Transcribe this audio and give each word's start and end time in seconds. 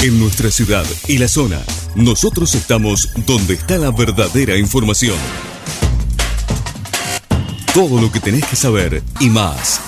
En 0.00 0.20
nuestra 0.20 0.48
ciudad 0.52 0.84
y 1.08 1.18
la 1.18 1.26
zona, 1.26 1.60
nosotros 1.96 2.54
estamos 2.54 3.08
donde 3.26 3.54
está 3.54 3.78
la 3.78 3.90
verdadera 3.90 4.56
información. 4.56 5.16
Todo 7.74 8.00
lo 8.00 8.12
que 8.12 8.20
tenés 8.20 8.46
que 8.46 8.54
saber 8.54 9.02
y 9.18 9.28
más. 9.28 9.80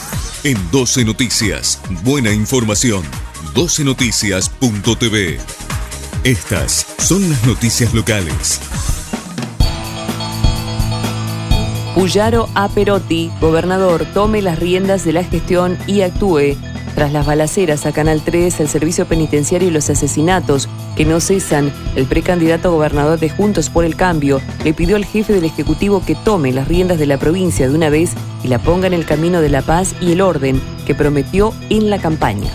En 0.42 0.58
12 0.72 1.04
Noticias, 1.04 1.80
buena 2.02 2.32
información. 2.32 3.04
12noticias.tv. 3.54 5.38
Estas 6.24 6.86
son 6.98 7.30
las 7.30 7.46
noticias 7.46 7.94
locales. 7.94 8.58
Puyaro 11.94 12.48
A. 12.56 12.68
Perotti, 12.68 13.30
gobernador, 13.40 14.04
tome 14.12 14.42
las 14.42 14.58
riendas 14.58 15.04
de 15.04 15.12
la 15.12 15.22
gestión 15.22 15.78
y 15.86 16.00
actúe. 16.00 16.56
Tras 16.94 17.12
las 17.12 17.26
balaceras 17.26 17.86
a 17.86 17.92
Canal 17.92 18.22
3, 18.22 18.60
el 18.60 18.68
servicio 18.68 19.06
penitenciario 19.06 19.68
y 19.68 19.70
los 19.70 19.88
asesinatos 19.90 20.68
que 20.96 21.04
no 21.04 21.20
cesan, 21.20 21.72
el 21.96 22.06
precandidato 22.06 22.72
gobernador 22.72 23.18
de 23.18 23.30
Juntos 23.30 23.70
por 23.70 23.84
el 23.84 23.96
Cambio 23.96 24.40
le 24.64 24.74
pidió 24.74 24.96
al 24.96 25.04
jefe 25.04 25.32
del 25.32 25.44
Ejecutivo 25.44 26.02
que 26.04 26.14
tome 26.14 26.52
las 26.52 26.68
riendas 26.68 26.98
de 26.98 27.06
la 27.06 27.18
provincia 27.18 27.68
de 27.68 27.74
una 27.74 27.88
vez 27.88 28.12
y 28.42 28.48
la 28.48 28.58
ponga 28.58 28.86
en 28.86 28.94
el 28.94 29.06
camino 29.06 29.40
de 29.40 29.48
la 29.48 29.62
paz 29.62 29.94
y 30.00 30.12
el 30.12 30.20
orden 30.20 30.60
que 30.86 30.94
prometió 30.94 31.54
en 31.70 31.90
la 31.90 31.98
campaña. 31.98 32.50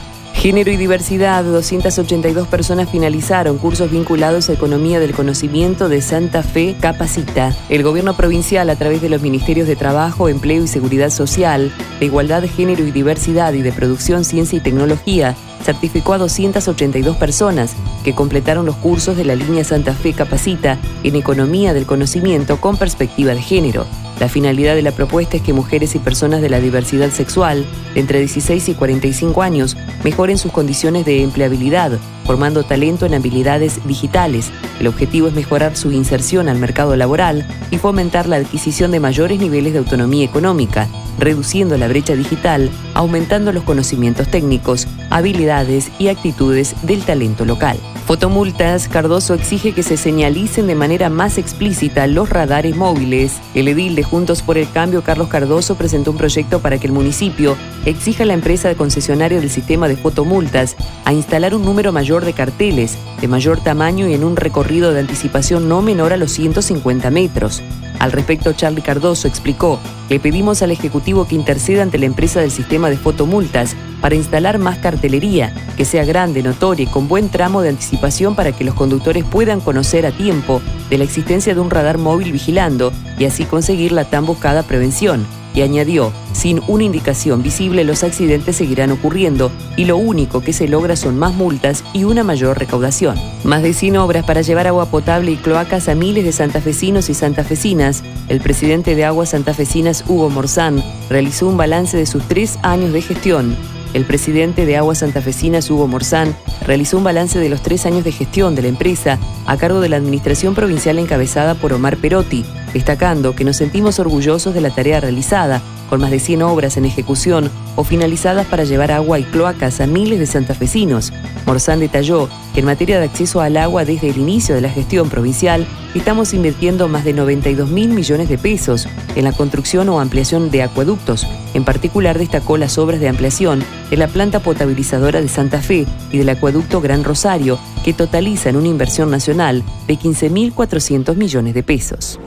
Género 0.46 0.70
y 0.70 0.78
diversidad, 0.78 1.44
282 1.44 2.48
personas 2.48 2.88
finalizaron 2.88 3.58
cursos 3.58 3.90
vinculados 3.90 4.48
a 4.48 4.54
Economía 4.54 5.00
del 5.00 5.16
Conocimiento 5.16 5.90
de 5.90 6.04
Santa 6.04 6.44
Fe 6.44 6.76
Capacita. 6.80 7.52
El 7.68 7.82
gobierno 7.82 8.16
provincial, 8.16 8.70
a 8.70 8.76
través 8.76 9.02
de 9.02 9.10
los 9.10 9.24
Ministerios 9.24 9.68
de 9.68 9.76
Trabajo, 9.76 10.30
Empleo 10.30 10.64
y 10.64 10.68
Seguridad 10.68 11.10
Social, 11.10 11.72
de 12.00 12.06
Igualdad 12.06 12.44
Género 12.44 12.86
y 12.86 12.92
Diversidad 12.92 13.54
y 13.54 13.64
de 13.64 13.72
Producción, 13.72 14.24
Ciencia 14.24 14.58
y 14.58 14.62
Tecnología, 14.62 15.36
certificó 15.64 16.14
a 16.14 16.18
282 16.18 17.16
personas 17.18 17.76
que 18.04 18.14
completaron 18.14 18.66
los 18.66 18.76
cursos 18.76 19.18
de 19.18 19.26
la 19.26 19.36
línea 19.36 19.64
Santa 19.64 19.94
Fe 19.94 20.14
Capacita 20.14 20.78
en 21.04 21.16
Economía 21.16 21.74
del 21.74 21.86
Conocimiento 21.86 22.62
con 22.62 22.78
perspectiva 22.78 23.34
de 23.34 23.42
género. 23.42 23.86
La 24.20 24.30
finalidad 24.30 24.76
de 24.76 24.82
la 24.82 24.94
propuesta 24.94 25.38
es 25.38 25.44
que 25.44 25.52
mujeres 25.52 25.94
y 25.96 26.00
personas 26.00 26.42
de 26.42 26.50
la 26.50 26.62
diversidad 26.62 27.10
sexual, 27.10 27.66
entre 27.96 28.20
16 28.20 28.70
y 28.70 28.74
45 28.74 29.42
años, 29.42 29.76
mejoren 30.06 30.38
sus 30.38 30.54
condiciones 30.54 31.06
de 31.06 31.22
empleabilidad, 31.22 32.00
formando 32.24 32.64
talento 32.64 33.06
en 33.06 33.14
habilidades 33.14 33.86
digitales. 33.86 34.52
El 34.80 34.88
objetivo 34.88 35.28
es 35.28 35.34
mejorar 35.34 35.76
su 35.76 35.92
inserción 35.92 36.48
al 36.48 36.60
mercado 36.60 36.96
laboral 36.96 37.46
y 37.72 37.78
fomentar 37.78 38.28
la 38.28 38.38
adquisición 38.38 38.92
de 38.92 39.02
mayores 39.02 39.40
niveles 39.40 39.74
de 39.74 39.80
autonomía 39.80 40.24
económica, 40.24 40.88
reduciendo 41.18 41.78
la 41.78 41.88
brecha 41.88 42.16
digital, 42.16 42.70
aumentando 42.94 43.52
los 43.52 43.64
conocimientos 43.64 44.28
técnicos, 44.28 44.88
habilidades 45.10 45.92
y 46.00 46.08
actitudes 46.08 46.76
del 46.84 47.04
talento 47.04 47.46
local. 47.46 47.78
Fotomultas, 48.06 48.88
Cardoso 48.88 49.34
exige 49.34 49.74
que 49.74 49.82
se 49.82 49.98
señalicen 49.98 50.68
de 50.68 50.76
manera 50.76 51.10
más 51.10 51.40
explícita 51.40 52.06
los 52.06 52.30
radares 52.30 52.76
móviles. 52.76 53.40
El 53.56 53.68
edil 53.68 53.96
de 53.96 54.04
Juntos 54.04 54.44
por 54.44 54.60
el 54.60 54.70
Cambio, 54.70 55.02
Carlos 55.02 55.28
Cardoso, 55.28 55.74
presentó 55.74 56.12
un 56.12 56.18
proyecto 56.18 56.60
para 56.60 56.78
que 56.78 56.86
el 56.86 56.94
municipio 56.94 57.58
exija 57.84 58.22
a 58.22 58.28
la 58.28 58.36
empresa 58.36 58.68
de 58.68 58.76
concesionario 58.76 59.42
del 59.42 59.50
sistema 59.50 59.88
de 59.88 59.98
fotomultas 59.98 60.76
a 61.04 61.14
instalar 61.14 61.56
un 61.56 61.66
número 61.66 61.92
mayor 61.92 62.26
de 62.26 62.34
carteles, 62.34 62.96
de 63.22 63.28
mayor 63.28 63.60
tamaño 63.60 64.08
y 64.08 64.14
en 64.14 64.24
un 64.24 64.36
recorrido 64.36 64.94
de 64.94 65.00
anticipación 65.00 65.68
no 65.68 65.82
menor 65.82 66.14
a 66.14 66.18
los 66.18 66.32
150 66.32 67.10
metros. 67.10 67.64
Al 68.00 68.12
respecto, 68.12 68.54
Charlie 68.54 68.82
Cardoso 68.82 69.28
explicó, 69.28 69.80
le 70.10 70.20
pedimos 70.20 70.62
al 70.62 70.72
Ejecutivo 70.72 71.28
que 71.28 71.36
interceda 71.36 71.82
ante 71.84 71.98
la 71.98 72.06
empresa 72.06 72.42
del 72.42 72.52
sistema 72.52 72.90
de 72.90 72.98
fotomultas 72.98 73.76
para 74.02 74.16
instalar 74.16 74.60
más 74.60 74.78
cartelería, 74.78 75.54
que 75.78 75.86
sea 75.86 76.06
grande, 76.06 76.44
notoria 76.44 76.84
y 76.84 76.88
con 76.88 77.08
buen 77.08 77.30
tramo 77.30 77.62
de 77.62 77.70
anticipación 77.70 78.36
para 78.36 78.52
que 78.52 78.64
los 78.64 78.76
conductores 78.76 79.24
puedan 79.24 79.62
conocer 79.62 80.06
a 80.06 80.12
tiempo 80.12 80.62
de 80.90 80.98
la 80.98 81.06
existencia 81.06 81.56
de 81.56 81.60
un 81.60 81.72
radar 81.72 81.98
móvil 81.98 82.32
vigilando 82.32 82.92
y 83.18 83.26
así 83.26 83.46
conseguir 83.46 83.92
la 83.92 84.06
tan 84.06 84.26
buscada 84.26 84.64
prevención. 84.64 85.26
Y 85.54 85.62
añadió, 85.62 86.12
sin 86.46 86.62
una 86.68 86.84
indicación 86.84 87.42
visible 87.42 87.84
los 87.84 88.04
accidentes 88.04 88.58
seguirán 88.58 88.92
ocurriendo 88.92 89.52
y 89.78 89.86
lo 89.86 89.98
único 89.98 90.42
que 90.42 90.54
se 90.54 90.68
logra 90.68 90.96
son 90.96 91.18
más 91.18 91.34
multas 91.34 91.84
y 91.92 92.04
una 92.04 92.24
mayor 92.24 92.60
recaudación. 92.60 93.18
Más 93.44 93.64
de 93.64 93.74
100 93.74 93.98
obras 93.98 94.26
para 94.26 94.44
llevar 94.44 94.68
agua 94.68 94.86
potable 94.86 95.32
y 95.32 95.38
cloacas 95.38 95.90
a 95.90 95.96
miles 95.96 96.24
de 96.24 96.32
santafesinos 96.32 97.10
y 97.10 97.16
santafesinas. 97.16 98.04
El 98.30 98.42
presidente 98.42 98.94
de 98.94 99.06
Aguas 99.06 99.30
Santafesinas, 99.30 100.04
Hugo 100.08 100.30
Morzán, 100.30 100.84
realizó 101.10 101.48
un 101.48 101.58
balance 101.58 101.98
de 101.98 102.06
sus 102.06 102.22
tres 102.28 102.60
años 102.62 102.94
de 102.94 103.02
gestión 103.02 103.56
el 103.96 104.04
presidente 104.04 104.66
de 104.66 104.76
Aguas 104.76 104.98
Santafesinas, 104.98 105.72
Hugo 105.72 105.88
Morzán, 105.88 106.36
realizó 106.68 106.98
un 106.98 107.06
balance 107.06 107.40
de 107.40 107.48
los 107.48 107.62
tres 107.62 107.86
años 107.86 108.04
de 108.04 108.12
gestión 108.12 108.54
de 108.54 108.62
la 108.62 108.68
empresa 108.68 109.18
a 109.46 109.56
cargo 109.56 109.80
de 109.80 109.88
la 109.88 109.96
administración 109.96 110.54
provincial 110.54 111.00
encabezada 111.00 111.56
por 111.56 111.72
Omar 111.72 111.96
Perotti, 111.96 112.44
destacando 112.74 113.38
que 113.38 113.46
nos 113.46 113.56
sentimos 113.56 113.98
orgullosos 114.00 114.54
de 114.54 114.60
la 114.60 114.70
tarea 114.70 115.00
realizada, 115.00 115.62
con 115.90 116.02
más 116.02 116.12
de 116.12 116.20
100 116.20 116.42
obras 116.44 116.78
en 116.78 116.86
ejecución 116.86 117.50
o 117.76 117.84
finalizadas 117.84 118.46
para 118.48 118.64
llevar 118.64 118.92
agua 118.92 119.20
y 119.20 119.24
cloacas 119.24 119.82
a 119.82 119.88
miles 119.88 120.20
de 120.20 120.26
santafesinos. 120.26 121.12
Morzán 121.46 121.80
detalló 121.80 122.30
que 122.54 122.62
en 122.62 122.66
materia 122.66 123.00
de 123.00 123.06
acceso 123.06 123.42
al 123.42 123.58
agua 123.58 123.86
desde 123.86 124.10
el 124.10 124.18
inicio 124.18 124.56
de 124.56 124.62
la 124.62 124.70
gestión 124.70 125.10
provincial 125.10 125.68
estamos 125.94 126.34
invirtiendo 126.34 126.88
más 126.88 127.06
de 127.06 127.14
92 127.14 127.70
mil 127.70 127.90
millones 127.90 128.30
de 128.30 128.38
pesos 128.38 128.88
en 129.16 129.24
la 129.24 129.32
construcción 129.32 129.90
o 129.90 130.00
ampliación 130.00 130.52
de 130.52 130.64
acueductos. 130.64 131.28
En 131.54 131.64
particular 131.64 132.18
destacó 132.18 132.58
las 132.58 132.78
obras 132.78 133.00
de 133.00 133.10
ampliación 133.10 133.64
de 133.90 133.98
la 133.98 134.08
planta 134.08 134.40
potabilizadora 134.40 135.22
de 135.22 135.28
Santa 135.28 135.62
Fe 135.62 135.86
y 136.12 136.18
del 136.18 136.30
acueducto 136.30 136.82
Gran 136.82 137.04
Rosario, 137.04 137.60
que 137.84 137.94
totalizan 137.94 138.56
una 138.56 138.68
inversión 138.68 139.12
nacional 139.12 139.64
de 139.88 139.96
15.400 139.96 141.16
millones 141.16 141.54
de 141.54 141.64
pesos. 141.64 142.20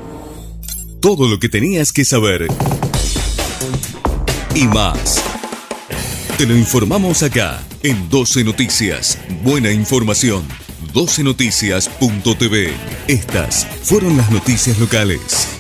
Todo 1.00 1.28
lo 1.28 1.38
que 1.38 1.48
tenías 1.48 1.92
que 1.92 2.04
saber 2.04 2.48
y 4.54 4.66
más. 4.66 5.22
Te 6.36 6.46
lo 6.46 6.56
informamos 6.56 7.22
acá 7.22 7.60
en 7.82 8.08
12 8.08 8.44
Noticias. 8.44 9.18
Buena 9.42 9.70
información. 9.72 10.44
12noticias.tv. 10.94 12.72
Estas 13.08 13.66
fueron 13.82 14.16
las 14.16 14.30
noticias 14.30 14.78
locales. 14.78 15.57